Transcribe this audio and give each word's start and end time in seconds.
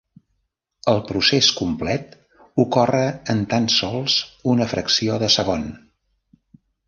El 0.93 1.01
procés 1.09 1.49
complet 1.57 2.15
ocorre 2.63 3.03
en 3.35 3.43
tan 3.53 3.69
sols 3.75 4.17
una 4.57 4.69
fracció 4.75 5.19
de 5.25 5.29
segon. 5.37 5.69